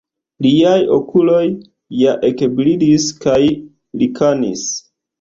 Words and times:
Liaj 0.45 0.79
okuloj 0.95 1.43
ja 2.01 2.17
ekbrilis 2.31 3.09
kaj 3.23 3.39
rikanis. 3.55 4.69